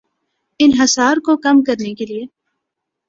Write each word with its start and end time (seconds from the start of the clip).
انحصار 0.59 1.17
کو 1.17 1.35
کم 1.37 1.61
کرنے 1.63 1.93
کے 1.95 2.05
لیے 2.05 2.25